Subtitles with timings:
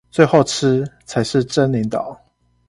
[0.09, 2.19] 最後吃，才是真領導